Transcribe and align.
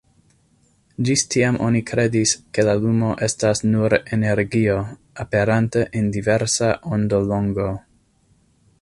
Ĝis 1.09 1.23
tiam 1.33 1.59
oni 1.65 1.81
kredis, 1.89 2.33
ke 2.57 2.65
la 2.69 2.75
lumo 2.85 3.11
estas 3.29 3.63
nur 3.75 3.97
energio, 4.19 4.81
aperante 5.27 5.87
en 6.01 6.13
diversa 6.19 6.75
ondolongo. 6.99 7.73